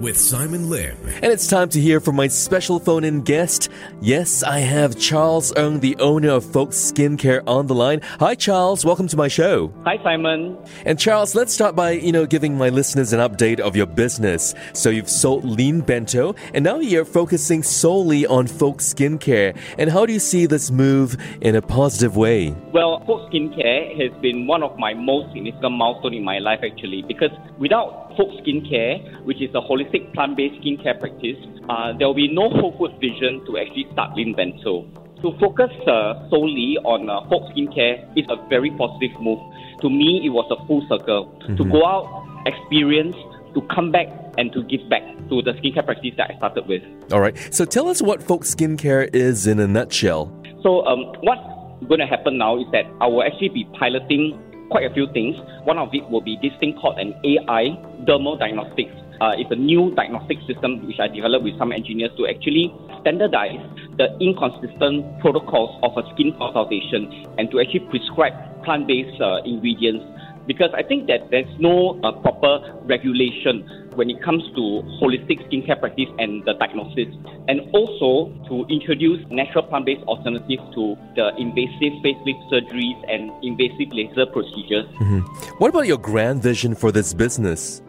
with 0.00 0.18
Simon 0.18 0.70
Lim. 0.70 0.96
And 1.22 1.26
it's 1.26 1.46
time 1.46 1.68
to 1.70 1.80
hear 1.80 2.00
from 2.00 2.16
my 2.16 2.26
special 2.26 2.80
phone 2.80 3.04
in 3.04 3.20
guest. 3.20 3.68
Yes, 4.00 4.42
I 4.42 4.60
have 4.60 4.98
Charles 4.98 5.52
Ng, 5.56 5.80
the 5.80 5.96
owner 5.96 6.30
of 6.30 6.44
Folke 6.44 6.70
Skincare, 6.70 7.42
on 7.46 7.66
the 7.66 7.74
line. 7.74 8.00
Hi, 8.18 8.34
Charles. 8.34 8.84
Welcome 8.84 9.08
to 9.08 9.16
my 9.16 9.28
show. 9.28 9.72
Hi, 9.84 10.02
Simon. 10.02 10.56
And 10.86 10.98
Charles, 10.98 11.34
let's 11.34 11.52
start 11.52 11.76
by, 11.76 11.92
you 11.92 12.12
know, 12.12 12.24
giving 12.26 12.56
my 12.56 12.70
listeners 12.70 13.12
an 13.12 13.20
update 13.20 13.60
of 13.60 13.76
your 13.76 13.86
business. 13.86 14.54
So 14.72 14.88
you've 14.88 15.10
sold 15.10 15.44
Lean 15.44 15.82
Bento, 15.82 16.34
and 16.54 16.64
now 16.64 16.78
you're 16.78 17.04
focusing 17.04 17.62
solely 17.62 18.26
on 18.26 18.46
Folke 18.46 18.78
Skincare. 18.78 19.56
And 19.78 19.90
how 19.90 20.06
do 20.06 20.12
you 20.12 20.18
see 20.18 20.46
this 20.46 20.70
move 20.70 21.16
in 21.42 21.54
a 21.54 21.62
positive 21.62 22.16
way? 22.16 22.52
Well, 22.72 23.04
Folke 23.06 23.30
Skincare 23.30 24.00
has 24.00 24.18
been 24.22 24.46
one 24.46 24.62
of 24.62 24.78
my 24.78 24.94
most 24.94 25.32
significant 25.34 25.76
milestones 25.76 26.16
in 26.16 26.24
my 26.24 26.38
life, 26.38 26.60
actually, 26.64 27.02
because 27.06 27.30
without 27.58 28.09
Folke 28.20 28.44
Skincare, 28.44 29.24
which 29.24 29.40
is 29.40 29.48
a 29.54 29.62
holistic 29.64 30.12
plant-based 30.12 30.60
skincare 30.60 31.00
practice, 31.00 31.40
uh, 31.70 31.96
there 31.96 32.06
will 32.06 32.14
be 32.14 32.28
no 32.28 32.50
Whole 32.50 32.76
Food 32.76 32.92
vision 33.00 33.40
to 33.46 33.56
actually 33.56 33.86
start 33.92 34.14
Lean 34.14 34.34
Bento. 34.34 34.84
To 35.22 35.32
focus 35.40 35.70
uh, 35.88 36.28
solely 36.28 36.76
on 36.84 37.08
uh, 37.08 37.26
Folke 37.30 37.48
skincare 37.56 38.04
is 38.18 38.26
a 38.28 38.36
very 38.48 38.70
positive 38.76 39.18
move. 39.20 39.38
To 39.80 39.88
me, 39.88 40.20
it 40.22 40.28
was 40.28 40.44
a 40.52 40.66
full 40.66 40.84
circle. 40.86 41.32
Mm-hmm. 41.40 41.56
To 41.56 41.64
go 41.64 41.86
out, 41.86 42.44
experience, 42.44 43.16
to 43.54 43.62
come 43.74 43.90
back 43.90 44.08
and 44.36 44.52
to 44.52 44.64
give 44.64 44.86
back 44.90 45.02
to 45.30 45.40
the 45.40 45.52
skincare 45.52 45.86
practice 45.86 46.12
that 46.18 46.30
I 46.30 46.36
started 46.36 46.66
with. 46.66 46.82
All 47.12 47.20
right. 47.20 47.36
So 47.50 47.64
tell 47.64 47.88
us 47.88 48.02
what 48.02 48.22
Folke 48.22 48.44
skincare 48.44 49.08
is 49.14 49.46
in 49.46 49.60
a 49.60 49.66
nutshell. 49.66 50.28
So 50.62 50.84
um, 50.84 51.14
what's 51.22 51.88
going 51.88 52.00
to 52.00 52.06
happen 52.06 52.36
now 52.36 52.60
is 52.60 52.66
that 52.72 52.84
I 53.00 53.06
will 53.06 53.22
actually 53.22 53.48
be 53.48 53.64
piloting 53.78 54.38
quite 54.70 54.90
a 54.90 54.94
few 54.94 55.06
things. 55.12 55.36
One 55.64 55.78
of 55.78 55.90
it 55.92 56.08
will 56.08 56.20
be 56.22 56.38
this 56.40 56.52
thing 56.60 56.78
called 56.80 56.98
an 56.98 57.14
AI 57.24 57.76
dermal 58.06 58.38
diagnostics. 58.38 58.94
Uh, 59.20 59.36
it's 59.36 59.50
a 59.50 59.56
new 59.56 59.92
diagnostic 59.94 60.38
system 60.46 60.86
which 60.86 60.98
I 60.98 61.08
developed 61.08 61.44
with 61.44 61.58
some 61.58 61.72
engineers 61.72 62.10
to 62.16 62.26
actually 62.26 62.72
standardize 63.02 63.60
the 63.98 64.16
inconsistent 64.16 65.20
protocols 65.20 65.76
of 65.82 65.92
a 65.98 66.08
skin 66.14 66.32
consultation 66.38 67.28
and 67.36 67.50
to 67.50 67.60
actually 67.60 67.84
prescribe 67.90 68.32
plant-based 68.64 69.20
uh, 69.20 69.44
ingredients 69.44 70.04
because 70.46 70.70
I 70.74 70.82
think 70.82 71.06
that 71.08 71.30
there's 71.30 71.52
no 71.60 72.00
uh, 72.02 72.12
proper 72.12 72.58
regulation 72.84 73.89
when 73.94 74.10
it 74.10 74.22
comes 74.22 74.42
to 74.54 74.82
holistic 75.00 75.40
skincare 75.48 75.78
practice 75.78 76.08
and 76.18 76.44
the 76.44 76.54
diagnosis, 76.54 77.08
and 77.48 77.60
also 77.72 78.32
to 78.48 78.64
introduce 78.68 79.24
natural 79.30 79.64
plant-based 79.64 80.02
alternatives 80.04 80.62
to 80.74 80.96
the 81.16 81.34
invasive 81.36 81.92
facelift 82.04 82.40
surgeries 82.50 82.98
and 83.08 83.32
invasive 83.44 83.92
laser 83.92 84.26
procedures. 84.26 84.86
Mm-hmm. 85.00 85.20
What 85.58 85.68
about 85.68 85.86
your 85.86 85.98
grand 85.98 86.42
vision 86.42 86.74
for 86.74 86.92
this 86.92 87.14
business? 87.14 87.82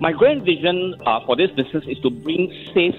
My 0.00 0.12
grand 0.12 0.44
vision 0.44 0.94
uh, 1.06 1.20
for 1.26 1.36
this 1.36 1.50
business 1.50 1.84
is 1.88 1.98
to 2.00 2.10
bring 2.10 2.52
safe, 2.74 2.94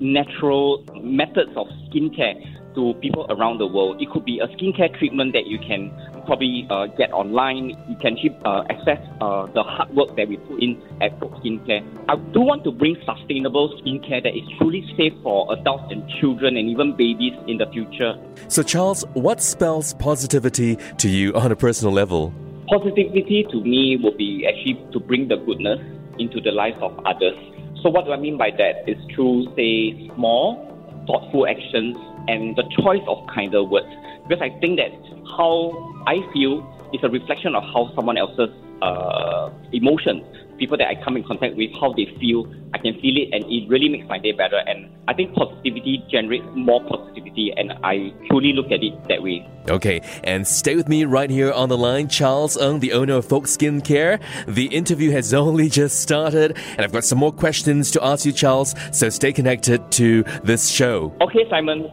natural 0.00 0.84
methods 1.00 1.52
of 1.56 1.66
skincare 1.88 2.34
to 2.74 2.94
people 3.00 3.26
around 3.30 3.58
the 3.58 3.66
world. 3.66 4.00
It 4.00 4.10
could 4.10 4.24
be 4.24 4.40
a 4.40 4.46
skincare 4.48 4.96
treatment 4.98 5.32
that 5.32 5.46
you 5.46 5.58
can 5.58 5.90
probably 6.26 6.66
uh, 6.70 6.86
get 6.86 7.12
online. 7.12 7.70
You 7.88 7.96
can 8.00 8.16
uh, 8.44 8.64
access 8.70 8.98
uh, 9.20 9.46
the 9.46 9.62
hard 9.62 9.94
work 9.94 10.16
that 10.16 10.28
we 10.28 10.36
put 10.36 10.62
in 10.62 10.80
at 11.00 11.18
Skincare. 11.20 11.82
I 12.08 12.16
do 12.32 12.40
want 12.40 12.64
to 12.64 12.72
bring 12.72 12.96
sustainable 13.04 13.76
skincare 13.80 14.22
that 14.22 14.36
is 14.36 14.44
truly 14.58 14.84
safe 14.96 15.12
for 15.22 15.52
adults 15.52 15.90
and 15.90 16.08
children 16.20 16.56
and 16.56 16.68
even 16.68 16.96
babies 16.96 17.34
in 17.46 17.58
the 17.58 17.66
future. 17.66 18.14
So, 18.48 18.62
Charles, 18.62 19.04
what 19.14 19.40
spells 19.40 19.94
positivity 19.94 20.76
to 20.98 21.08
you 21.08 21.32
on 21.34 21.52
a 21.52 21.56
personal 21.56 21.92
level? 21.92 22.32
Positivity 22.68 23.46
to 23.50 23.60
me 23.62 23.98
will 24.02 24.16
be 24.16 24.46
actually 24.46 24.80
to 24.92 25.00
bring 25.00 25.28
the 25.28 25.36
goodness 25.36 25.80
into 26.18 26.40
the 26.40 26.52
lives 26.52 26.76
of 26.80 26.98
others. 27.04 27.36
So, 27.82 27.90
what 27.90 28.04
do 28.04 28.12
I 28.12 28.16
mean 28.16 28.38
by 28.38 28.50
that? 28.50 28.88
Is 28.88 28.96
through, 29.14 29.46
say, 29.56 30.08
small, 30.14 30.68
thoughtful 31.06 31.46
actions 31.48 31.96
and 32.28 32.56
the 32.56 32.64
choice 32.82 33.02
of 33.08 33.26
kinder 33.34 33.62
words. 33.62 33.86
Because 34.28 34.42
I 34.42 34.50
think 34.60 34.78
that 34.78 34.92
how 35.36 35.72
I 36.06 36.20
feel 36.32 36.62
is 36.92 37.00
a 37.02 37.08
reflection 37.08 37.54
of 37.54 37.62
how 37.64 37.92
someone 37.94 38.16
else's 38.16 38.50
uh, 38.82 39.50
emotions 39.72 40.24
people 40.62 40.76
that 40.76 40.86
I 40.86 40.94
come 41.02 41.16
in 41.16 41.24
contact 41.24 41.56
with, 41.56 41.72
how 41.80 41.92
they 41.92 42.06
feel, 42.20 42.46
I 42.72 42.78
can 42.78 42.94
feel 43.00 43.16
it, 43.16 43.30
and 43.32 43.44
it 43.50 43.68
really 43.68 43.88
makes 43.88 44.06
my 44.08 44.18
day 44.18 44.30
better. 44.30 44.58
And 44.66 44.88
I 45.08 45.12
think 45.12 45.34
positivity 45.34 46.04
generates 46.08 46.46
more 46.54 46.80
positivity, 46.84 47.52
and 47.56 47.72
I 47.82 48.12
truly 48.28 48.52
look 48.52 48.66
at 48.66 48.80
it 48.82 48.94
that 49.08 49.24
way. 49.24 49.44
Okay, 49.68 50.00
and 50.22 50.46
stay 50.46 50.76
with 50.76 50.88
me 50.88 51.04
right 51.04 51.30
here 51.30 51.50
on 51.50 51.68
the 51.68 51.76
line, 51.76 52.06
Charles 52.06 52.56
Ng, 52.56 52.78
the 52.78 52.92
owner 52.92 53.14
of 53.14 53.24
Folke 53.24 53.46
Skincare. 53.46 54.20
The 54.46 54.66
interview 54.66 55.10
has 55.10 55.34
only 55.44 55.68
just 55.68 55.98
started, 55.98 56.56
and 56.70 56.80
I've 56.80 56.92
got 56.92 57.04
some 57.04 57.18
more 57.18 57.32
questions 57.32 57.90
to 57.92 58.04
ask 58.04 58.24
you, 58.24 58.30
Charles. 58.30 58.76
So 58.92 59.08
stay 59.08 59.32
connected 59.32 59.90
to 59.92 60.22
this 60.44 60.68
show. 60.68 61.12
Okay, 61.20 61.48
Simon. 61.50 61.90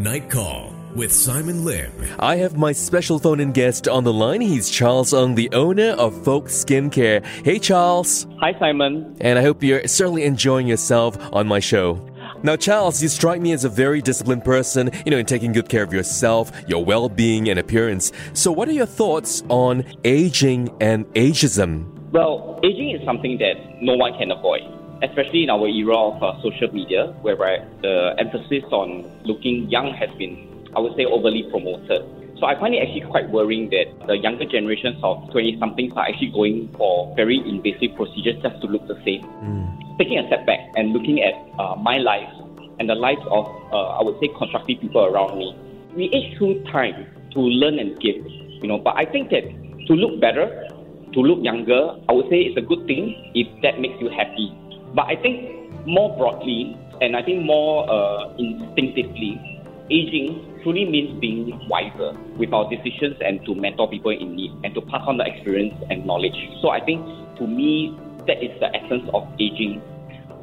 Night 0.00 0.30
Call 0.30 0.72
with 0.94 1.12
Simon 1.12 1.62
Lim. 1.62 1.92
I 2.18 2.36
have 2.36 2.56
my 2.56 2.72
special 2.72 3.18
phone 3.18 3.38
in 3.38 3.52
guest 3.52 3.86
on 3.86 4.02
the 4.02 4.12
line. 4.14 4.40
He's 4.40 4.70
Charles 4.70 5.12
Ng, 5.12 5.34
the 5.34 5.50
owner 5.52 5.90
of 5.90 6.24
Folke 6.24 6.46
Skincare. 6.46 7.22
Hey, 7.44 7.58
Charles. 7.58 8.26
Hi, 8.38 8.58
Simon. 8.58 9.14
And 9.20 9.38
I 9.38 9.42
hope 9.42 9.62
you're 9.62 9.86
certainly 9.86 10.24
enjoying 10.24 10.66
yourself 10.66 11.18
on 11.34 11.46
my 11.46 11.60
show. 11.60 12.00
Now, 12.42 12.56
Charles, 12.56 13.02
you 13.02 13.10
strike 13.10 13.42
me 13.42 13.52
as 13.52 13.64
a 13.64 13.68
very 13.68 14.00
disciplined 14.00 14.42
person, 14.42 14.90
you 15.04 15.10
know, 15.10 15.18
in 15.18 15.26
taking 15.26 15.52
good 15.52 15.68
care 15.68 15.82
of 15.82 15.92
yourself, 15.92 16.50
your 16.66 16.82
well 16.82 17.10
being, 17.10 17.50
and 17.50 17.58
appearance. 17.58 18.10
So, 18.32 18.50
what 18.50 18.68
are 18.68 18.72
your 18.72 18.86
thoughts 18.86 19.42
on 19.50 19.84
aging 20.04 20.74
and 20.80 21.04
ageism? 21.12 22.10
Well, 22.10 22.58
aging 22.64 22.92
is 22.92 23.04
something 23.04 23.36
that 23.36 23.82
no 23.82 23.96
one 23.96 24.16
can 24.16 24.30
avoid 24.30 24.79
especially 25.02 25.44
in 25.44 25.50
our 25.50 25.66
era 25.66 25.96
of 25.96 26.22
uh, 26.22 26.40
social 26.42 26.72
media, 26.72 27.06
whereby 27.22 27.58
the 27.82 28.14
emphasis 28.18 28.64
on 28.70 29.10
looking 29.24 29.68
young 29.70 29.92
has 29.94 30.10
been 30.18 30.50
I 30.74 30.80
would 30.80 30.94
say, 30.96 31.04
overly 31.04 31.44
promoted. 31.50 32.06
So 32.38 32.46
I 32.46 32.58
find 32.58 32.74
it 32.74 32.80
actually 32.80 33.02
quite 33.10 33.28
worrying 33.28 33.68
that 33.70 34.06
the 34.06 34.16
younger 34.16 34.44
generations 34.46 34.96
of 35.02 35.30
20 35.30 35.58
somethings 35.58 35.92
are 35.96 36.06
actually 36.06 36.30
going 36.32 36.72
for 36.76 37.14
very 37.16 37.36
invasive 37.36 37.96
procedures 37.96 38.40
just 38.42 38.60
to 38.62 38.66
look 38.66 38.86
the 38.86 38.96
same. 39.04 39.24
Mm. 39.44 39.98
Taking 39.98 40.18
a 40.18 40.26
step 40.28 40.46
back 40.46 40.60
and 40.76 40.92
looking 40.92 41.20
at 41.20 41.34
uh, 41.60 41.76
my 41.76 41.98
life 41.98 42.30
and 42.78 42.88
the 42.88 42.94
lives 42.94 43.20
of, 43.28 43.44
uh, 43.72 44.00
I 44.00 44.02
would 44.02 44.18
say, 44.20 44.30
constructive 44.38 44.80
people 44.80 45.04
around 45.04 45.36
me, 45.36 45.54
we 45.94 46.04
age 46.14 46.38
through 46.38 46.64
time 46.72 47.06
to 47.32 47.40
learn 47.40 47.78
and 47.78 48.00
give, 48.00 48.16
you 48.24 48.68
know. 48.68 48.78
But 48.78 48.96
I 48.96 49.04
think 49.04 49.28
that 49.30 49.44
to 49.44 49.92
look 49.92 50.18
better, 50.20 50.48
to 51.12 51.20
look 51.20 51.44
younger, 51.44 51.98
I 52.08 52.12
would 52.12 52.30
say 52.30 52.40
it's 52.40 52.56
a 52.56 52.64
good 52.64 52.86
thing 52.86 53.32
if 53.34 53.46
that 53.62 53.80
makes 53.80 54.00
you 54.00 54.08
happy. 54.08 54.48
But 54.94 55.06
I 55.06 55.16
think 55.16 55.86
more 55.86 56.16
broadly, 56.16 56.76
and 57.00 57.16
I 57.16 57.22
think 57.22 57.44
more 57.44 57.88
uh, 57.90 58.34
instinctively, 58.36 59.40
aging 59.90 60.60
truly 60.62 60.84
means 60.84 61.18
being 61.20 61.58
wiser 61.68 62.16
with 62.36 62.52
our 62.52 62.68
decisions 62.70 63.16
and 63.20 63.44
to 63.46 63.54
mentor 63.54 63.88
people 63.88 64.10
in 64.10 64.36
need 64.36 64.52
and 64.62 64.74
to 64.74 64.80
pass 64.82 65.02
on 65.06 65.16
the 65.16 65.24
experience 65.24 65.74
and 65.90 66.06
knowledge. 66.06 66.36
So 66.62 66.70
I 66.70 66.84
think 66.84 67.04
to 67.38 67.46
me, 67.46 67.96
that 68.26 68.42
is 68.42 68.52
the 68.60 68.74
essence 68.76 69.08
of 69.14 69.26
aging. 69.38 69.82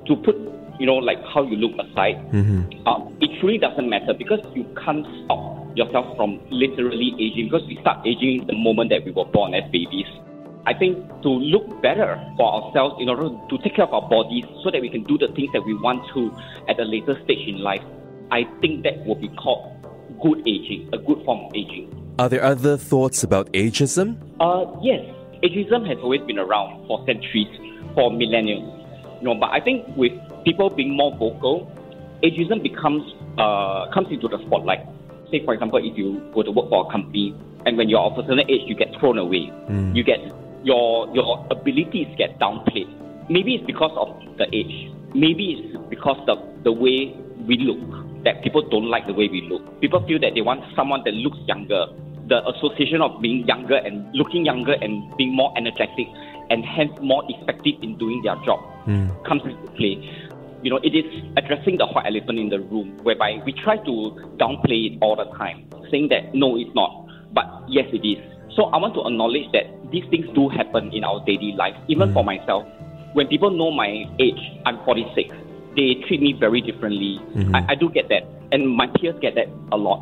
To 0.07 0.15
put, 0.15 0.35
you 0.79 0.85
know, 0.85 0.95
like 0.95 1.19
how 1.33 1.43
you 1.43 1.57
look 1.57 1.73
aside, 1.73 2.15
mm-hmm. 2.31 2.87
um, 2.87 3.15
it 3.19 3.39
truly 3.39 3.57
doesn't 3.57 3.89
matter 3.89 4.13
because 4.13 4.39
you 4.55 4.63
can't 4.83 5.05
stop 5.25 5.67
yourself 5.75 6.15
from 6.15 6.39
literally 6.49 7.13
aging 7.19 7.49
because 7.51 7.67
we 7.67 7.77
start 7.81 8.05
aging 8.07 8.47
the 8.47 8.55
moment 8.55 8.89
that 8.89 9.05
we 9.05 9.11
were 9.11 9.25
born 9.25 9.53
as 9.53 9.63
babies. 9.71 10.06
I 10.67 10.73
think 10.73 10.97
to 11.23 11.29
look 11.29 11.81
better 11.81 12.19
for 12.35 12.61
ourselves 12.61 12.97
in 12.99 13.07
order 13.07 13.29
to 13.29 13.57
take 13.63 13.77
care 13.77 13.85
of 13.85 13.93
our 13.93 14.09
bodies 14.09 14.43
so 14.65 14.69
that 14.69 14.81
we 14.81 14.89
can 14.89 15.03
do 15.03 15.17
the 15.17 15.29
things 15.29 15.49
that 15.53 15.63
we 15.63 15.73
want 15.73 16.03
to 16.13 16.35
at 16.67 16.77
a 16.77 16.83
later 16.83 17.17
stage 17.23 17.47
in 17.47 17.59
life, 17.59 17.81
I 18.31 18.43
think 18.59 18.83
that 18.83 19.05
will 19.05 19.15
be 19.15 19.29
called 19.29 19.71
good 20.21 20.45
aging, 20.45 20.89
a 20.91 20.97
good 20.97 21.23
form 21.23 21.45
of 21.45 21.55
aging. 21.55 21.87
Are 22.19 22.27
there 22.27 22.43
other 22.43 22.75
thoughts 22.75 23.23
about 23.23 23.49
ageism? 23.53 24.17
Uh, 24.41 24.65
yes. 24.83 25.05
Ageism 25.41 25.87
has 25.87 25.97
always 25.99 26.19
been 26.27 26.37
around 26.37 26.85
for 26.87 26.99
centuries, 27.05 27.47
for 27.95 28.11
millennia. 28.11 28.57
You 28.57 29.23
know, 29.23 29.35
but 29.35 29.51
I 29.51 29.61
think 29.61 29.87
with 29.95 30.11
people 30.43 30.69
being 30.69 30.97
more 30.97 31.15
vocal, 31.15 31.71
ageism 32.23 32.61
becomes 32.61 33.03
uh, 33.37 33.89
comes 33.93 34.11
into 34.11 34.27
the 34.27 34.39
spotlight. 34.45 34.85
Say, 35.31 35.45
for 35.45 35.53
example, 35.53 35.79
if 35.79 35.97
you 35.97 36.29
go 36.33 36.43
to 36.43 36.51
work 36.51 36.67
for 36.67 36.89
a 36.89 36.91
company 36.91 37.33
and 37.65 37.77
when 37.77 37.87
you're 37.87 38.01
of 38.01 38.17
a 38.17 38.27
certain 38.27 38.49
age, 38.49 38.67
you 38.67 38.75
get 38.75 38.89
thrown 38.99 39.17
away. 39.17 39.51
Mm. 39.69 39.95
You 39.95 40.03
get 40.03 40.19
your 40.63 41.13
your 41.13 41.45
abilities 41.51 42.07
get 42.17 42.39
downplayed. 42.39 42.89
Maybe 43.29 43.55
it's 43.55 43.65
because 43.65 43.91
of 43.97 44.37
the 44.37 44.45
age. 44.55 44.91
Maybe 45.13 45.57
it's 45.59 45.89
because 45.89 46.17
the 46.25 46.35
the 46.63 46.71
way 46.71 47.15
we 47.47 47.57
look 47.57 47.79
that 48.23 48.43
people 48.43 48.61
don't 48.67 48.89
like 48.89 49.07
the 49.07 49.13
way 49.13 49.27
we 49.27 49.41
look. 49.49 49.63
People 49.79 50.05
feel 50.07 50.19
that 50.19 50.33
they 50.35 50.41
want 50.41 50.63
someone 50.75 51.01
that 51.05 51.13
looks 51.13 51.37
younger. 51.47 51.85
The 52.27 52.43
association 52.49 53.01
of 53.01 53.21
being 53.21 53.47
younger 53.47 53.77
and 53.77 54.13
looking 54.13 54.45
younger 54.45 54.73
and 54.73 55.15
being 55.15 55.33
more 55.33 55.53
energetic 55.55 56.07
and 56.49 56.65
hence 56.65 56.91
more 57.01 57.23
effective 57.29 57.75
in 57.81 57.97
doing 57.97 58.21
their 58.23 58.35
job 58.43 58.59
mm. 58.85 59.07
comes 59.25 59.43
into 59.43 59.71
play. 59.79 59.95
You 60.61 60.71
know, 60.71 60.79
it 60.83 60.91
is 60.91 61.05
addressing 61.37 61.77
the 61.77 61.87
white 61.87 62.07
elephant 62.07 62.39
in 62.39 62.49
the 62.49 62.59
room 62.59 62.97
whereby 63.03 63.39
we 63.45 63.53
try 63.53 63.77
to 63.77 63.93
downplay 64.35 64.91
it 64.91 64.97
all 65.01 65.15
the 65.15 65.25
time, 65.37 65.69
saying 65.91 66.09
that 66.09 66.33
no, 66.33 66.57
it's 66.57 66.73
not. 66.75 67.07
but 67.33 67.45
yes, 67.69 67.85
it 67.93 68.05
is. 68.05 68.19
So 68.55 68.65
I 68.73 68.77
want 68.77 68.93
to 68.95 69.01
acknowledge 69.05 69.51
that 69.53 69.65
these 69.91 70.03
things 70.09 70.25
do 70.33 70.49
happen 70.49 70.91
in 70.93 71.03
our 71.03 71.23
daily 71.25 71.53
life, 71.57 71.75
even 71.87 72.13
for 72.13 72.23
myself. 72.23 72.65
When 73.13 73.27
people 73.27 73.51
know 73.51 73.71
my 73.71 74.05
age, 74.19 74.39
I'm 74.65 74.83
46, 74.83 75.29
they 75.75 75.95
treat 76.07 76.21
me 76.21 76.33
very 76.33 76.61
differently. 76.61 77.19
I, 77.53 77.73
I 77.73 77.75
do 77.75 77.89
get 77.89 78.09
that, 78.09 78.23
and 78.51 78.67
my 78.67 78.87
peers 78.99 79.15
get 79.21 79.35
that 79.35 79.47
a 79.71 79.77
lot. 79.77 80.01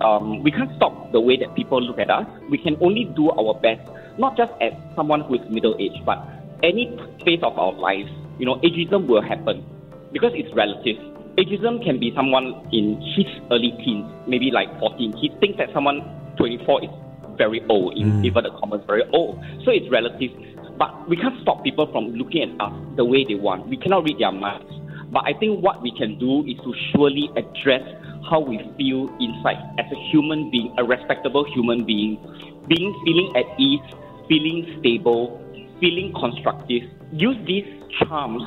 Um, 0.00 0.42
we 0.42 0.50
can't 0.50 0.70
stop 0.76 1.12
the 1.12 1.20
way 1.20 1.36
that 1.36 1.54
people 1.54 1.80
look 1.80 1.98
at 1.98 2.10
us. 2.10 2.26
We 2.50 2.58
can 2.58 2.76
only 2.80 3.04
do 3.16 3.30
our 3.30 3.54
best, 3.60 3.80
not 4.18 4.36
just 4.36 4.52
as 4.60 4.72
someone 4.94 5.22
who 5.22 5.36
is 5.36 5.50
middle 5.50 5.76
aged, 5.78 6.04
but 6.04 6.18
any 6.62 6.96
phase 7.24 7.40
of 7.42 7.58
our 7.58 7.72
lives. 7.72 8.10
You 8.38 8.46
know, 8.46 8.56
ageism 8.56 9.06
will 9.06 9.22
happen 9.22 9.64
because 10.12 10.32
it's 10.34 10.52
relative. 10.54 10.96
Ageism 11.38 11.82
can 11.84 11.98
be 11.98 12.12
someone 12.14 12.68
in 12.72 13.00
his 13.16 13.26
early 13.50 13.72
teens, 13.84 14.10
maybe 14.26 14.50
like 14.50 14.68
14. 14.78 15.16
He 15.16 15.30
thinks 15.40 15.58
that 15.58 15.72
someone 15.72 16.02
24 16.36 16.84
is 16.84 16.90
very 17.36 17.62
old, 17.68 17.96
in 17.96 18.12
mm. 18.12 18.24
even 18.24 18.44
the 18.44 18.50
commas 18.50 18.82
very 18.86 19.04
old. 19.12 19.42
So 19.64 19.70
it's 19.70 19.90
relative. 19.90 20.30
But 20.78 21.08
we 21.08 21.16
can't 21.16 21.40
stop 21.42 21.62
people 21.62 21.86
from 21.92 22.14
looking 22.14 22.42
at 22.42 22.60
us 22.60 22.72
the 22.96 23.04
way 23.04 23.24
they 23.24 23.36
want. 23.36 23.68
We 23.68 23.76
cannot 23.76 24.04
read 24.04 24.18
their 24.18 24.32
minds. 24.32 24.70
But 25.12 25.24
I 25.26 25.38
think 25.38 25.62
what 25.62 25.82
we 25.82 25.92
can 25.96 26.18
do 26.18 26.44
is 26.44 26.56
to 26.64 26.74
surely 26.90 27.30
address 27.36 27.82
how 28.28 28.40
we 28.40 28.58
feel 28.76 29.08
inside 29.20 29.62
as 29.78 29.86
a 29.92 30.10
human 30.10 30.50
being, 30.50 30.74
a 30.78 30.84
respectable 30.84 31.44
human 31.54 31.84
being, 31.84 32.18
being 32.66 32.90
feeling 33.04 33.32
at 33.36 33.46
ease, 33.60 33.80
feeling 34.28 34.76
stable, 34.80 35.40
feeling 35.78 36.12
constructive. 36.18 36.82
Use 37.12 37.36
these 37.46 37.66
charms 38.00 38.42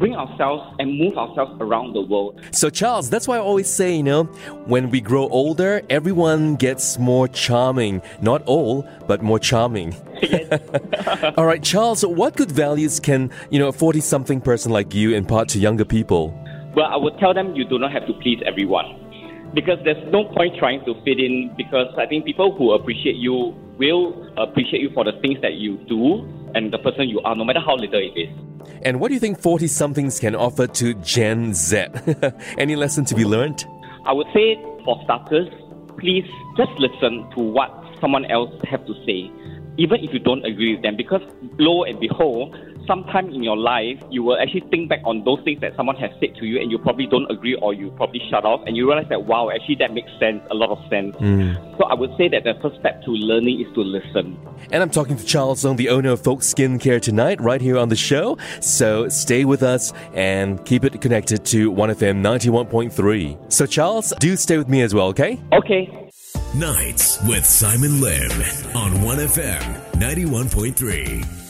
bring 0.00 0.16
ourselves 0.16 0.74
and 0.80 0.98
move 0.98 1.16
ourselves 1.16 1.52
around 1.60 1.92
the 1.92 2.00
world. 2.00 2.40
So, 2.50 2.70
Charles, 2.70 3.10
that's 3.10 3.28
why 3.28 3.36
I 3.36 3.40
always 3.40 3.68
say, 3.68 3.94
you 3.94 4.02
know, 4.02 4.24
when 4.64 4.90
we 4.90 5.00
grow 5.00 5.28
older, 5.28 5.82
everyone 5.90 6.56
gets 6.56 6.98
more 6.98 7.28
charming. 7.28 8.02
Not 8.20 8.42
all, 8.46 8.88
but 9.06 9.22
more 9.22 9.38
charming. 9.38 9.94
all 11.36 11.44
right, 11.44 11.62
Charles, 11.62 12.04
what 12.04 12.34
good 12.34 12.50
values 12.50 12.98
can, 12.98 13.30
you 13.50 13.58
know, 13.58 13.68
a 13.68 13.72
40 13.72 14.00
something 14.00 14.40
person 14.40 14.72
like 14.72 14.94
you 14.94 15.14
impart 15.14 15.48
to 15.50 15.58
younger 15.58 15.84
people? 15.84 16.34
Well, 16.74 16.86
I 16.86 16.96
would 16.96 17.18
tell 17.18 17.34
them 17.34 17.54
you 17.54 17.64
do 17.64 17.78
not 17.78 17.92
have 17.92 18.06
to 18.06 18.14
please 18.14 18.42
everyone. 18.46 18.96
Because 19.52 19.78
there's 19.84 20.02
no 20.12 20.24
point 20.24 20.56
trying 20.58 20.84
to 20.86 20.94
fit 21.04 21.18
in 21.18 21.52
because 21.56 21.92
I 21.98 22.06
think 22.06 22.24
people 22.24 22.56
who 22.56 22.72
appreciate 22.72 23.16
you 23.16 23.52
will 23.76 24.32
appreciate 24.38 24.80
you 24.80 24.90
for 24.94 25.04
the 25.04 25.12
things 25.20 25.42
that 25.42 25.54
you 25.54 25.76
do 25.88 26.22
and 26.54 26.72
the 26.72 26.78
person 26.78 27.08
you 27.08 27.20
are, 27.20 27.34
no 27.34 27.44
matter 27.44 27.60
how 27.60 27.74
little 27.74 27.98
it 27.98 28.16
is. 28.16 28.49
And 28.82 29.00
what 29.00 29.08
do 29.08 29.14
you 29.14 29.20
think 29.20 29.40
40 29.40 29.66
somethings 29.66 30.18
can 30.18 30.34
offer 30.34 30.66
to 30.66 30.94
Gen 30.94 31.54
Z? 31.54 31.86
Any 32.58 32.76
lesson 32.76 33.04
to 33.06 33.14
be 33.14 33.24
learned? 33.24 33.64
I 34.06 34.12
would 34.12 34.26
say 34.32 34.56
for 34.84 35.00
starters, 35.04 35.48
please 35.98 36.24
just 36.56 36.72
listen 36.78 37.28
to 37.36 37.40
what 37.40 37.70
someone 38.00 38.24
else 38.26 38.52
have 38.64 38.84
to 38.86 38.94
say, 39.04 39.30
even 39.76 40.00
if 40.02 40.12
you 40.12 40.18
don't 40.18 40.44
agree 40.44 40.74
with 40.74 40.82
them, 40.82 40.96
because 40.96 41.22
lo 41.58 41.84
and 41.84 42.00
behold, 42.00 42.56
sometime 42.86 43.28
in 43.28 43.42
your 43.42 43.56
life 43.56 43.98
you 44.10 44.22
will 44.22 44.38
actually 44.38 44.64
think 44.70 44.88
back 44.88 45.00
on 45.04 45.24
those 45.24 45.40
things 45.44 45.60
that 45.60 45.74
someone 45.76 45.96
has 45.96 46.10
said 46.20 46.34
to 46.36 46.46
you 46.46 46.60
and 46.60 46.70
you 46.70 46.78
probably 46.78 47.06
don't 47.06 47.30
agree 47.30 47.56
or 47.56 47.74
you 47.74 47.90
probably 47.92 48.20
shut 48.30 48.44
off 48.44 48.60
and 48.66 48.76
you 48.76 48.86
realize 48.86 49.08
that 49.08 49.24
wow, 49.24 49.50
actually 49.50 49.76
that 49.76 49.92
makes 49.92 50.10
sense, 50.18 50.42
a 50.50 50.54
lot 50.54 50.70
of 50.70 50.78
sense. 50.90 51.14
Hmm. 51.16 51.54
So 51.78 51.84
I 51.84 51.94
would 51.94 52.10
say 52.16 52.28
that 52.28 52.44
the 52.44 52.54
first 52.62 52.78
step 52.80 53.02
to 53.04 53.10
learning 53.10 53.60
is 53.60 53.72
to 53.74 53.80
listen. 53.80 54.38
And 54.70 54.82
I'm 54.82 54.90
talking 54.90 55.16
to 55.16 55.24
Charles 55.24 55.64
Ng, 55.64 55.76
the 55.76 55.88
owner 55.88 56.10
of 56.10 56.20
Folke 56.22 56.40
Skincare 56.40 57.00
tonight, 57.00 57.40
right 57.40 57.60
here 57.60 57.78
on 57.78 57.88
the 57.88 57.96
show. 57.96 58.38
So 58.60 59.08
stay 59.08 59.44
with 59.44 59.62
us 59.62 59.92
and 60.14 60.64
keep 60.64 60.84
it 60.84 61.00
connected 61.00 61.44
to 61.46 61.72
1FM 61.72 62.22
91.3. 62.22 63.52
So 63.52 63.66
Charles, 63.66 64.12
do 64.18 64.36
stay 64.36 64.58
with 64.58 64.68
me 64.68 64.82
as 64.82 64.94
well, 64.94 65.08
okay? 65.08 65.40
Okay, 65.52 66.10
Nights 66.54 67.22
with 67.28 67.44
Simon 67.46 68.00
Lim 68.00 68.32
on 68.74 68.90
1FM 69.04 69.62
91.3. 70.00 71.49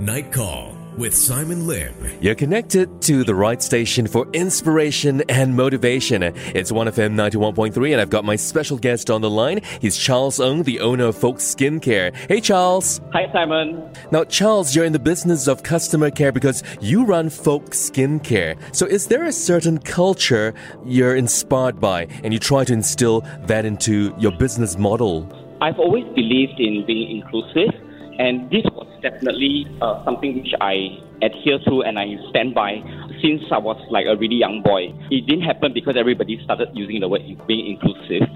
Night 0.00 0.30
Call 0.30 0.76
with 0.96 1.12
Simon 1.12 1.66
Lim. 1.66 1.92
You're 2.20 2.36
connected 2.36 3.02
to 3.02 3.24
the 3.24 3.34
right 3.34 3.60
station 3.60 4.06
for 4.06 4.28
inspiration 4.32 5.24
and 5.28 5.56
motivation. 5.56 6.22
It's 6.22 6.70
1FM 6.70 7.14
91.3 7.14 7.92
and 7.92 8.00
I've 8.00 8.08
got 8.08 8.24
my 8.24 8.36
special 8.36 8.78
guest 8.78 9.10
on 9.10 9.22
the 9.22 9.30
line. 9.30 9.60
He's 9.80 9.96
Charles 9.96 10.38
Ng, 10.38 10.62
the 10.62 10.78
owner 10.78 11.06
of 11.06 11.16
Folke 11.16 11.38
Skincare. 11.38 12.14
Hey 12.14 12.40
Charles. 12.40 13.00
hi 13.12 13.26
Simon. 13.32 13.92
Now 14.12 14.22
Charles, 14.22 14.72
you're 14.72 14.84
in 14.84 14.92
the 14.92 15.00
business 15.00 15.48
of 15.48 15.64
customer 15.64 16.12
care 16.12 16.30
because 16.30 16.62
you 16.80 17.04
run 17.04 17.28
Folke 17.28 17.70
Skincare. 17.70 18.56
So 18.72 18.86
is 18.86 19.08
there 19.08 19.24
a 19.24 19.32
certain 19.32 19.78
culture 19.78 20.54
you're 20.84 21.16
inspired 21.16 21.80
by 21.80 22.06
and 22.22 22.32
you 22.32 22.38
try 22.38 22.62
to 22.62 22.72
instill 22.72 23.22
that 23.46 23.64
into 23.64 24.14
your 24.16 24.30
business 24.30 24.78
model? 24.78 25.28
I've 25.60 25.80
always 25.80 26.04
believed 26.14 26.60
in 26.60 26.84
being 26.86 27.20
inclusive, 27.20 27.87
and 28.18 28.50
this 28.50 28.64
was 28.74 28.86
definitely 29.02 29.66
uh, 29.80 30.04
something 30.04 30.42
which 30.42 30.52
I 30.60 30.98
adhere 31.22 31.58
to 31.66 31.82
and 31.82 31.98
I 31.98 32.16
stand 32.30 32.54
by 32.54 32.82
since 33.22 33.42
I 33.50 33.58
was 33.58 33.76
like 33.90 34.06
a 34.06 34.16
really 34.16 34.36
young 34.36 34.62
boy. 34.62 34.94
It 35.10 35.26
didn't 35.26 35.42
happen 35.42 35.72
because 35.72 35.96
everybody 35.96 36.40
started 36.44 36.68
using 36.74 37.00
the 37.00 37.08
word 37.08 37.22
being 37.46 37.78
inclusive. 37.78 38.28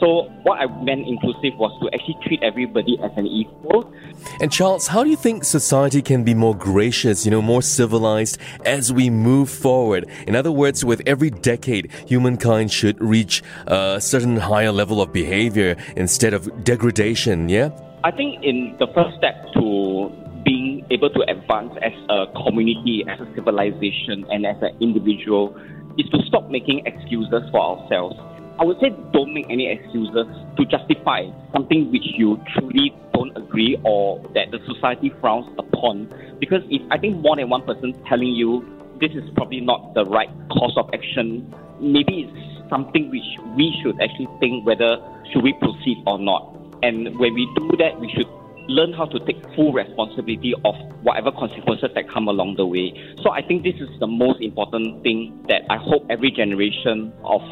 So 0.00 0.30
what 0.42 0.60
I 0.60 0.66
meant 0.82 1.06
inclusive 1.06 1.58
was 1.58 1.72
to 1.82 1.94
actually 1.94 2.16
treat 2.24 2.42
everybody 2.42 2.98
as 3.02 3.10
an 3.16 3.26
equal. 3.26 3.92
And 4.40 4.50
Charles, 4.50 4.86
how 4.86 5.04
do 5.04 5.10
you 5.10 5.16
think 5.16 5.44
society 5.44 6.02
can 6.02 6.24
be 6.24 6.34
more 6.34 6.54
gracious, 6.54 7.24
you 7.24 7.30
know, 7.30 7.42
more 7.42 7.62
civilized 7.62 8.38
as 8.64 8.92
we 8.92 9.10
move 9.10 9.50
forward? 9.50 10.06
In 10.26 10.34
other 10.34 10.52
words, 10.52 10.84
with 10.84 11.02
every 11.06 11.30
decade, 11.30 11.90
humankind 12.06 12.72
should 12.72 13.00
reach 13.00 13.42
a 13.66 14.00
certain 14.00 14.36
higher 14.36 14.72
level 14.72 15.02
of 15.02 15.12
behavior 15.12 15.76
instead 15.96 16.32
of 16.32 16.64
degradation, 16.64 17.48
yeah? 17.48 17.70
I 18.02 18.10
think 18.10 18.42
in 18.42 18.76
the 18.78 18.86
first 18.94 19.18
step 19.18 19.36
to 19.60 20.08
being 20.42 20.86
able 20.90 21.10
to 21.10 21.20
advance 21.28 21.76
as 21.84 21.92
a 22.08 22.32
community, 22.32 23.04
as 23.06 23.20
a 23.20 23.28
civilization, 23.34 24.24
and 24.30 24.46
as 24.46 24.56
an 24.62 24.72
individual 24.80 25.54
is 25.98 26.08
to 26.08 26.18
stop 26.26 26.48
making 26.48 26.80
excuses 26.86 27.44
for 27.52 27.60
ourselves. 27.60 28.16
I 28.58 28.64
would 28.64 28.80
say 28.80 28.88
don't 29.12 29.34
make 29.34 29.44
any 29.50 29.68
excuses 29.68 30.24
to 30.56 30.64
justify 30.64 31.28
something 31.52 31.92
which 31.92 32.08
you 32.16 32.40
truly 32.56 32.96
don't 33.12 33.36
agree 33.36 33.76
or 33.84 34.18
that 34.32 34.50
the 34.50 34.60
society 34.64 35.12
frowns 35.20 35.46
upon. 35.58 36.08
Because 36.40 36.62
if 36.70 36.80
I 36.90 36.96
think 36.96 37.18
more 37.20 37.36
than 37.36 37.50
one 37.50 37.66
person 37.66 37.92
telling 38.08 38.32
you 38.32 38.64
this 38.98 39.10
is 39.12 39.28
probably 39.36 39.60
not 39.60 39.92
the 39.92 40.06
right 40.06 40.30
course 40.48 40.72
of 40.78 40.88
action, 40.94 41.52
maybe 41.80 42.32
it's 42.32 42.70
something 42.70 43.10
which 43.10 43.28
we 43.56 43.76
should 43.82 44.00
actually 44.00 44.28
think 44.40 44.64
whether 44.64 44.96
should 45.32 45.44
we 45.44 45.52
proceed 45.60 46.02
or 46.06 46.18
not. 46.18 46.59
And 46.82 47.18
when 47.18 47.34
we 47.34 47.48
do 47.56 47.70
that, 47.78 48.00
we 48.00 48.10
should 48.16 48.26
learn 48.68 48.92
how 48.92 49.04
to 49.04 49.18
take 49.26 49.42
full 49.56 49.72
responsibility 49.72 50.54
of 50.64 50.74
whatever 51.02 51.32
consequences 51.32 51.90
that 51.94 52.08
come 52.08 52.28
along 52.28 52.54
the 52.56 52.66
way. 52.66 52.94
So 53.22 53.30
I 53.30 53.42
think 53.42 53.64
this 53.64 53.74
is 53.80 53.88
the 53.98 54.06
most 54.06 54.40
important 54.40 55.02
thing 55.02 55.44
that 55.48 55.62
I 55.68 55.76
hope 55.76 56.06
every 56.08 56.30
generation 56.30 57.12
of 57.24 57.42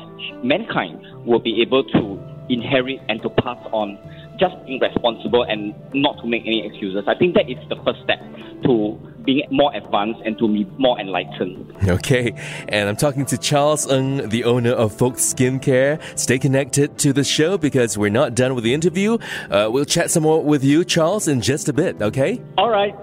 mankind 0.44 1.02
will 1.26 1.40
be 1.40 1.60
able 1.60 1.82
to 1.84 2.20
inherit 2.48 3.00
and 3.08 3.20
to 3.22 3.30
pass 3.30 3.58
on. 3.72 3.98
Just 4.38 4.54
being 4.66 4.80
responsible 4.80 5.42
and 5.42 5.74
not 5.92 6.22
to 6.22 6.26
make 6.26 6.42
any 6.42 6.64
excuses. 6.64 7.02
I 7.08 7.18
think 7.18 7.34
that 7.34 7.50
is 7.50 7.58
the 7.68 7.76
first 7.84 7.98
step 8.04 8.20
to 8.64 8.98
being 9.28 9.46
more 9.50 9.70
advanced 9.74 10.22
and 10.24 10.38
to 10.38 10.48
be 10.48 10.64
more 10.78 10.98
enlightened. 10.98 11.70
Okay, 11.86 12.32
and 12.68 12.88
I'm 12.88 12.96
talking 12.96 13.26
to 13.26 13.36
Charles 13.36 13.86
Ng, 13.86 14.30
the 14.30 14.44
owner 14.44 14.72
of 14.72 14.94
Folke 14.94 15.16
Skincare. 15.16 16.00
Stay 16.18 16.38
connected 16.38 16.96
to 17.00 17.12
the 17.12 17.24
show 17.24 17.58
because 17.58 17.98
we're 17.98 18.08
not 18.08 18.34
done 18.34 18.54
with 18.54 18.64
the 18.64 18.72
interview. 18.72 19.18
Uh, 19.50 19.68
we'll 19.70 19.84
chat 19.84 20.10
some 20.10 20.22
more 20.22 20.42
with 20.42 20.64
you, 20.64 20.82
Charles, 20.82 21.28
in 21.28 21.42
just 21.42 21.68
a 21.68 21.74
bit, 21.74 22.00
okay? 22.00 22.40
All 22.56 22.70
right. 22.70 22.96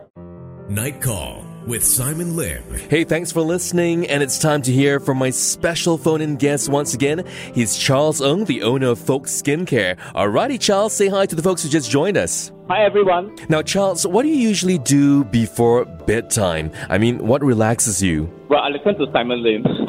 Night 0.68 1.00
Call 1.00 1.45
with 1.68 1.84
Simon 1.84 2.36
Lim. 2.36 2.64
Hey, 2.90 3.04
thanks 3.04 3.32
for 3.32 3.42
listening, 3.42 4.08
and 4.08 4.22
it's 4.22 4.38
time 4.38 4.62
to 4.64 4.72
hear 4.72 5.00
from 5.00 5.18
my 5.18 5.30
special 5.30 5.98
phone 5.98 6.22
in 6.22 6.36
guest 6.36 6.70
once 6.70 6.94
again. 6.94 7.26
He's 7.54 7.76
Charles 7.76 8.22
Ng, 8.22 8.46
the 8.46 8.64
owner 8.64 8.88
of 8.88 9.00
Folke 9.00 9.26
Skincare. 9.26 9.98
Alrighty, 10.14 10.60
Charles, 10.60 10.94
say 10.94 11.08
hi 11.08 11.26
to 11.26 11.36
the 11.36 11.42
folks 11.42 11.64
who 11.64 11.70
just 11.70 11.90
joined 11.90 12.18
us. 12.18 12.52
Hi, 12.68 12.84
everyone. 12.84 13.36
Now, 13.50 13.62
Charles, 13.62 14.06
what 14.08 14.24
do 14.24 14.30
you 14.30 14.36
usually 14.36 14.78
do 14.78 15.24
before 15.26 15.86
bedtime? 15.86 16.72
I 16.90 16.98
mean, 16.98 17.26
what 17.26 17.44
relaxes 17.44 18.02
you? 18.02 18.32
Well, 18.50 18.60
I 18.60 18.70
listen 18.70 18.98
to 18.98 19.12
Simon 19.12 19.44
Lim. 19.44 19.64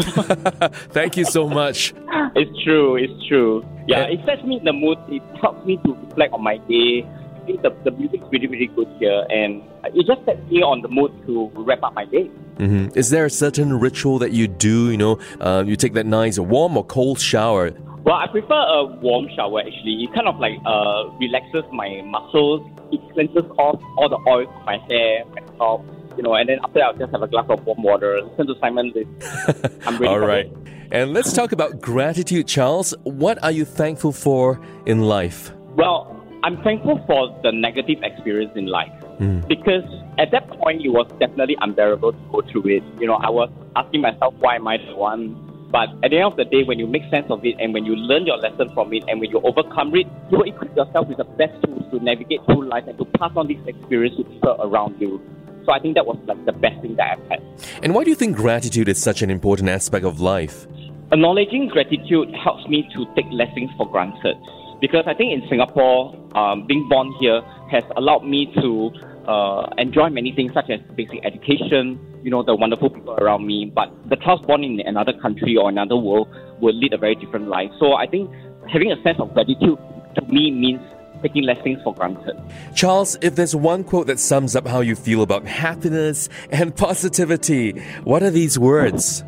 Thank 0.91 1.17
you 1.17 1.25
so 1.25 1.49
much. 1.49 1.95
it's 2.35 2.65
true, 2.65 2.97
it's 2.97 3.27
true. 3.29 3.65
Yeah, 3.87 4.01
eh. 4.01 4.15
it 4.15 4.21
sets 4.27 4.43
me 4.43 4.59
in 4.59 4.65
the 4.65 4.73
mood. 4.73 4.99
It 5.09 5.23
helps 5.41 5.65
me 5.67 5.79
to 5.85 5.95
reflect 5.95 6.33
on 6.33 6.43
my 6.43 6.57
day. 6.59 7.07
Think 7.47 7.63
the, 7.63 7.71
the 7.85 7.91
music's 7.93 8.25
really, 8.33 8.47
really 8.49 8.67
good 8.67 8.89
here, 8.99 9.25
and 9.31 9.63
it 9.95 10.07
just 10.07 10.25
sets 10.25 10.41
me 10.51 10.63
on 10.63 10.83
the 10.83 10.89
mood 10.89 11.13
to 11.27 11.51
wrap 11.55 11.83
up 11.83 11.95
my 11.95 12.05
day. 12.05 12.25
hmm 12.59 12.89
Is 12.95 13.11
there 13.11 13.25
a 13.25 13.31
certain 13.31 13.79
ritual 13.79 14.19
that 14.19 14.33
you 14.33 14.49
do? 14.49 14.91
You 14.91 14.97
know, 14.99 15.19
uh, 15.41 15.63
you 15.67 15.77
take 15.77 15.95
that 15.95 16.07
nice 16.07 16.39
warm 16.39 16.77
or 16.77 16.85
cold 16.85 17.21
shower. 17.21 17.71
Well, 18.05 18.17
I 18.17 18.27
prefer 18.29 18.55
a 18.55 18.85
warm 19.01 19.29
shower 19.35 19.61
actually. 19.61 20.05
It 20.05 20.15
kind 20.15 20.29
of 20.29 20.39
like 20.39 20.59
uh, 20.65 21.09
relaxes 21.19 21.65
my 21.73 22.03
muscles. 22.05 22.69
It 22.93 23.01
cleanses 23.13 23.45
off 23.59 23.81
all 23.99 24.09
the 24.09 24.19
oil 24.31 24.47
from 24.47 24.65
my 24.65 24.79
hair, 24.89 25.25
my 25.35 25.43
scalp. 25.55 25.85
you 26.17 26.23
know, 26.23 26.35
and 26.35 26.49
then 26.49 26.59
after 26.63 26.79
that, 26.81 26.85
I'll 26.85 26.97
just 26.97 27.11
have 27.13 27.23
a 27.23 27.27
glass 27.29 27.47
of 27.49 27.65
warm 27.67 27.83
water, 27.83 28.23
listen 28.23 28.47
to 28.47 28.55
Simon. 28.61 28.93
I'm 29.87 29.99
ready. 29.99 30.07
All 30.07 30.21
right. 30.21 30.51
And 30.93 31.13
let's 31.13 31.33
talk 31.33 31.51
about 31.51 31.81
gratitude, 31.81 32.47
Charles. 32.47 32.95
What 33.03 33.43
are 33.43 33.51
you 33.51 33.65
thankful 33.65 34.13
for 34.13 34.61
in 34.87 35.01
life? 35.03 35.53
Well, 35.75 36.16
I'm 36.47 36.63
thankful 36.63 37.03
for 37.09 37.37
the 37.43 37.51
negative 37.51 38.05
experience 38.05 38.53
in 38.55 38.67
life 38.67 38.93
mm. 39.19 39.43
because 39.49 39.83
at 40.17 40.31
that 40.31 40.47
point 40.47 40.81
it 40.81 40.91
was 40.91 41.11
definitely 41.19 41.57
unbearable 41.61 42.13
to 42.13 42.19
go 42.31 42.41
through 42.43 42.69
it. 42.69 42.85
You 43.01 43.09
know, 43.09 43.15
I 43.15 43.31
was 43.31 43.51
asking 43.75 44.03
myself, 44.03 44.33
why 44.39 44.55
am 44.55 44.69
I 44.69 44.77
the 44.77 44.95
one? 44.95 45.35
But 45.73 45.89
at 46.05 46.13
the 46.13 46.19
end 46.19 46.31
of 46.31 46.37
the 46.37 46.45
day, 46.45 46.63
when 46.63 46.79
you 46.79 46.87
make 46.87 47.03
sense 47.11 47.27
of 47.31 47.45
it 47.45 47.57
and 47.59 47.75
when 47.75 47.85
you 47.85 47.97
learn 47.97 48.27
your 48.27 48.37
lesson 48.37 48.73
from 48.75 48.93
it 48.93 49.03
and 49.09 49.19
when 49.19 49.29
you 49.31 49.41
overcome 49.43 49.93
it, 49.97 50.07
you 50.31 50.39
will 50.39 50.47
equip 50.47 50.77
yourself 50.77 51.09
with 51.09 51.17
the 51.17 51.25
best 51.25 51.61
tools 51.65 51.83
to 51.91 51.99
navigate 51.99 52.39
through 52.47 52.69
life 52.69 52.85
and 52.87 52.97
to 52.99 53.05
pass 53.19 53.33
on 53.35 53.49
this 53.49 53.59
experience 53.67 54.17
to 54.17 54.23
people 54.23 54.57
around 54.61 55.01
you. 55.01 55.21
So 55.65 55.73
I 55.73 55.81
think 55.81 55.97
that 55.97 56.07
was 56.07 56.17
like 56.29 56.45
the 56.45 56.53
best 56.53 56.81
thing 56.81 56.95
that 56.95 57.19
I've 57.19 57.29
had. 57.29 57.43
And 57.83 57.93
why 57.93 58.05
do 58.05 58.11
you 58.11 58.17
think 58.17 58.37
gratitude 58.37 58.89
is 58.89 59.03
such 59.03 59.21
an 59.21 59.31
important 59.33 59.69
aspect 59.69 60.05
of 60.05 60.21
life? 60.21 60.69
Acknowledging 61.11 61.67
gratitude 61.67 62.33
helps 62.45 62.69
me 62.69 62.89
to 62.95 63.05
take 63.17 63.27
lessons 63.33 63.69
for 63.77 63.91
granted 63.91 64.37
because 64.81 65.05
I 65.07 65.15
think 65.15 65.33
in 65.33 65.49
Singapore, 65.49 66.15
um, 66.37 66.67
being 66.67 66.89
born 66.89 67.13
here 67.21 67.41
has 67.71 67.85
allowed 67.97 68.25
me 68.25 68.53
to 68.61 68.91
uh, 69.27 69.67
enjoy 69.79 70.09
many 70.09 70.33
things 70.33 70.53
such 70.55 70.71
as 70.71 70.81
basic 70.95 71.25
education, 71.25 71.99
you 72.23 72.31
know, 72.31 72.43
the 72.43 72.55
wonderful 72.55 72.91
people 72.91 73.15
around 73.15 73.47
me. 73.47 73.71
But 73.75 73.91
the 74.09 74.17
child 74.17 74.47
born 74.47 74.65
in 74.65 74.81
another 74.81 75.13
country 75.13 75.57
or 75.57 75.69
another 75.69 75.97
world 75.97 76.29
will 76.61 76.75
lead 76.75 76.93
a 76.93 76.99
very 76.99 77.15
different 77.15 77.49
life. 77.49 77.71
So 77.79 77.95
I 77.95 78.07
think 78.07 78.31
having 78.71 78.93
a 78.93 79.03
sense 79.03 79.19
of 79.21 79.33
gratitude 79.35 79.79
to 80.15 80.23
me 80.29 80.51
means 80.51 80.81
taking 81.23 81.45
less 81.45 81.61
things 81.63 81.81
for 81.83 81.95
granted. 81.95 82.37
Charles, 82.75 83.17
if 83.23 83.35
there's 83.35 83.57
one 83.57 83.85
quote 83.85 84.07
that 84.07 84.21
sums 84.21 84.55
up 84.55 84.67
how 84.67 84.81
you 84.81 84.95
feel 84.95 85.23
about 85.23 85.47
happiness 85.47 86.29
and 86.51 86.75
positivity, 86.87 87.81
what 88.05 88.23
are 88.23 88.31
these 88.31 88.59
words? 88.59 89.25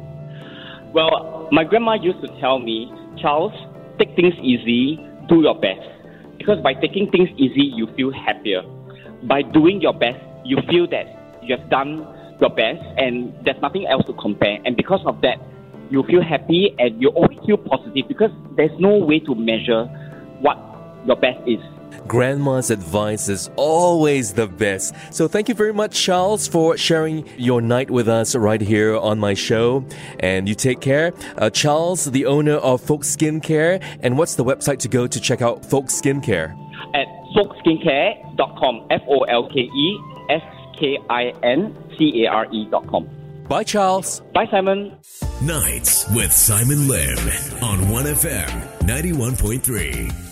Well, 0.93 1.49
my 1.51 1.65
grandma 1.65 1.95
used 1.95 2.21
to 2.21 2.29
tell 2.41 2.59
me, 2.59 2.93
Charles, 3.21 3.53
take 3.99 4.15
things 4.17 4.35
easy, 4.43 5.05
do 5.29 5.43
your 5.43 5.55
best. 5.55 5.87
Because 6.39 6.61
by 6.63 6.75
taking 6.75 7.11
things 7.11 7.29
easy, 7.37 7.73
you 7.75 7.87
feel 7.97 8.13
happier. 8.13 8.63
By 9.25 9.43
doing 9.43 9.81
your 9.81 9.93
best, 9.93 10.19
you 10.45 10.59
feel 10.69 10.87
that 10.89 11.07
you 11.43 11.57
have 11.57 11.69
done 11.71 12.07
your 12.41 12.51
best 12.51 12.81
and 12.97 13.33
there's 13.45 13.61
nothing 13.61 13.87
else 13.87 14.07
to 14.07 14.13
compare. 14.15 14.59
And 14.65 14.77
because 14.77 15.01
of 15.05 15.21
that, 15.23 15.39
you 15.91 16.03
feel 16.05 16.23
happy 16.23 16.75
and 16.79 17.01
you 17.01 17.09
always 17.09 17.39
feel 17.47 17.57
positive 17.57 18.07
because 18.09 18.31
there's 18.57 18.79
no 18.79 18.97
way 18.99 19.19
to 19.21 19.35
measure 19.35 19.87
what 20.41 20.59
your 21.07 21.17
best 21.17 21.41
is. 21.47 21.61
Grandma's 22.09 22.71
advice 22.71 23.29
is 23.29 23.51
always 23.57 24.33
the 24.33 24.47
best. 24.47 24.95
So 25.11 25.29
thank 25.29 25.49
you 25.49 25.55
very 25.55 25.75
much, 25.75 26.01
Charles, 26.03 26.49
for 26.49 26.77
sharing 26.79 27.29
your 27.37 27.61
night 27.61 27.91
with 27.91 28.09
us 28.09 28.35
right 28.35 28.61
here 28.61 28.97
on 28.97 29.19
my 29.19 29.35
show. 29.35 29.85
And 30.21 30.49
you 30.49 30.55
take 30.55 30.81
care. 30.81 31.13
Uh, 31.37 31.51
Charles, 31.51 32.07
the 32.07 32.25
owner 32.25 32.55
of 32.55 32.81
Folke 32.81 33.03
Skincare. 33.03 33.83
And 34.01 34.17
what's 34.17 34.37
the 34.37 34.45
website 34.45 34.79
to 34.81 34.89
go 34.89 35.07
to 35.07 35.21
check 35.21 35.43
out 35.43 35.65
Folke 35.67 35.89
Skincare? 35.89 36.57
At 36.95 37.07
folkeskincare.com. 37.37 38.87
F 38.91 39.03
O 39.07 39.21
L 39.25 39.49
K 39.51 39.61
E 39.61 40.01
S 40.31 40.43
K 40.79 40.99
I 41.11 41.33
N 41.43 41.77
C 41.99 42.25
A 42.25 42.31
R 42.31 42.47
E.com. 42.51 43.09
Bye, 43.49 43.65
Charles. 43.65 44.21
Bye, 44.33 44.47
Simon. 44.51 44.97
Nights 45.43 46.09
with 46.11 46.33
Simon 46.33 46.89
Lim 46.89 47.19
on 47.63 47.79
1FM 47.87 48.49
91.3. 48.87 50.28